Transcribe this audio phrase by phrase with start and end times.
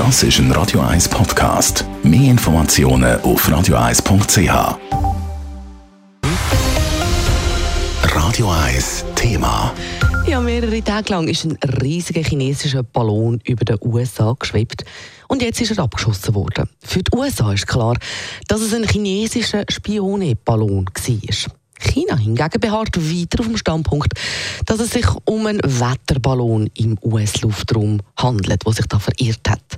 [0.00, 1.84] Das ist ein Radio 1 Podcast.
[2.02, 4.78] Mehr Informationen auf radio1.ch.
[8.04, 9.74] Radio 1 Thema.
[10.26, 14.86] Ja, mehrere Tage lang ist ein riesiger chinesischer Ballon über den USA geschwebt
[15.28, 16.70] und jetzt ist er abgeschossen worden.
[16.82, 17.98] Für die USA ist klar,
[18.48, 21.59] dass es ein chinesischer Spioneballon war.
[21.90, 24.14] China hingegen beharrt weiter auf dem Standpunkt,
[24.66, 29.76] dass es sich um einen Wetterballon im US-Luftraum handelt, der sich da verirrt hat.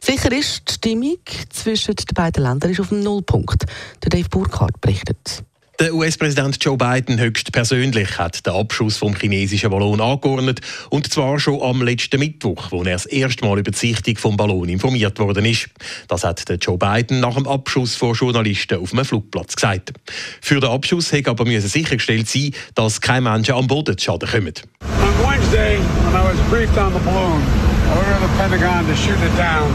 [0.00, 1.18] Sicher ist, die Stimmung
[1.50, 3.64] zwischen den beiden Ländern ist auf dem Nullpunkt.
[4.02, 5.42] Der Dave Burkhardt berichtet.
[5.78, 11.60] Der US-Präsident Joe Biden höchstpersönlich hat den Abschuss vom chinesischen Ballon angeordnet und zwar schon
[11.60, 15.44] am letzten Mittwoch, wo er das erste Mal über die Sichtung vom Ballon informiert worden
[15.44, 15.68] ist.
[16.08, 19.92] Das hat der Joe Biden nach dem Abschuss von Journalisten auf einem Flugplatz gesagt.
[20.40, 24.30] Für den Abschuss hätte aber müssen sichergestellt sein, dass keine Menschen am Boden zu Schaden
[24.30, 24.54] kommen.
[24.80, 27.42] On Wednesday, when I was briefed on the balloon,
[27.84, 29.68] I ordered Pentagon to shoot it down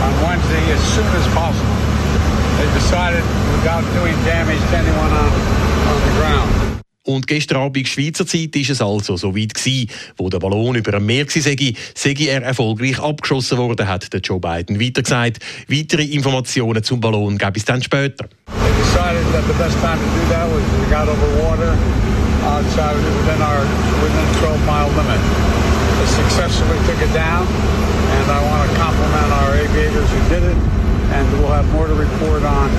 [0.00, 1.89] on Wednesday as soon as possible.
[7.04, 10.92] Und gestern Abend Schweizer Zeit war es also so weit gewesen, wo der Ballon über
[10.92, 15.38] dem Meer war, sei, sei er erfolgreich abgeschossen worden, hat der Joe Biden weiter gesagt.
[15.68, 18.28] Weitere Informationen zum Ballon gab es dann später.
[18.46, 21.72] They decided that the best time to do that was we got over water
[22.44, 23.64] outside within our
[24.02, 25.20] within 12 mile limit.
[25.98, 30.56] They successfully took it down, and I want to compliment our aviators who did it,
[31.12, 32.70] and we'll have more to report on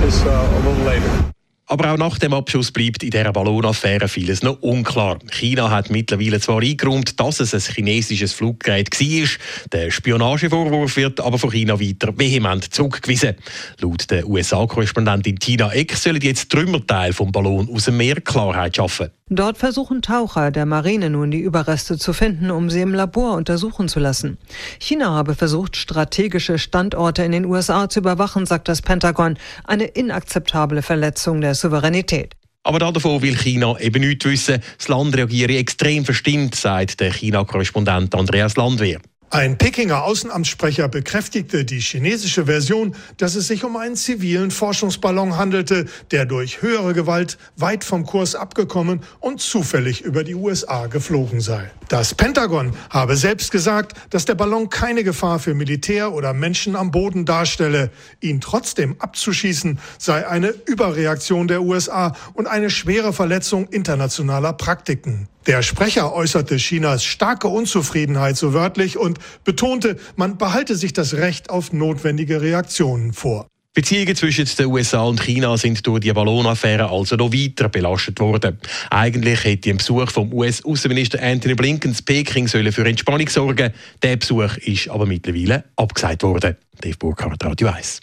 [0.00, 1.35] this uh, a little later.
[1.68, 5.18] Aber auch nach dem Abschuss bleibt in dieser Ballonaffäre vieles noch unklar.
[5.32, 9.28] China hat mittlerweile zwar eingeräumt, dass es ein chinesisches Fluggerät war.
[9.72, 13.34] Der Spionagevorwurf wird aber von China weiter vehement zurückgewiesen.
[13.80, 19.10] Laut der USA-Korrespondentin Tina Eck sollen jetzt Trümmerteile vom Ballon aus dem Meer Klarheit schaffen.
[19.28, 23.88] Dort versuchen Taucher der Marine nun die Überreste zu finden, um sie im Labor untersuchen
[23.88, 24.38] zu lassen.
[24.78, 29.36] China habe versucht, strategische Standorte in den USA zu überwachen, sagt das Pentagon.
[29.64, 32.34] Eine inakzeptable Verletzung der Souveränität.
[32.62, 34.60] Aber davon will China eben nichts wissen.
[34.76, 39.00] Das Land reagiere extrem verstimmt, sagt der China-Korrespondent Andreas Landwehr.
[39.30, 45.86] Ein Pekinger Außenamtssprecher bekräftigte die chinesische Version, dass es sich um einen zivilen Forschungsballon handelte,
[46.12, 51.72] der durch höhere Gewalt weit vom Kurs abgekommen und zufällig über die USA geflogen sei.
[51.88, 56.92] Das Pentagon habe selbst gesagt, dass der Ballon keine Gefahr für Militär oder Menschen am
[56.92, 57.90] Boden darstelle.
[58.20, 65.28] Ihn trotzdem abzuschießen sei eine Überreaktion der USA und eine schwere Verletzung internationaler Praktiken.
[65.46, 71.50] Der Sprecher äußerte Chinas starke Unzufriedenheit so wörtlich und betonte, man behalte sich das Recht
[71.50, 73.46] auf notwendige Reaktionen vor.
[73.72, 78.58] Beziehungen zwischen den USA und China sind durch die Ballonaffäre also noch weiter belastet worden.
[78.90, 83.72] Eigentlich hätte ein Besuch vom US-Außenminister Anthony Blinken in Peking sollen für Entspannung sorgen.
[84.02, 86.56] Der Besuch ist aber mittlerweile abgesagt worden.
[86.80, 88.00] Dave Burkhardt, Radio 1.